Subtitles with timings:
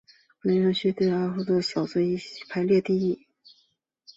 [0.41, 3.23] 本游戏也是阿历克斯小子系列第一作。